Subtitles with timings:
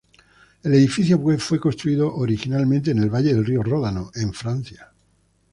[0.63, 4.91] El edificio fue construido originalmente en el valle del río Ródano, en Francia.